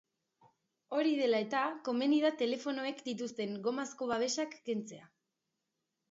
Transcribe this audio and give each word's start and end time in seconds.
Hori 0.99 1.11
dela 1.17 1.41
eta, 1.43 1.59
komeni 1.89 2.17
da 2.23 2.31
telefonoek 2.39 3.03
dituzten 3.09 3.53
gomazko 3.67 4.07
babesak 4.13 4.57
kentzea. 4.71 5.05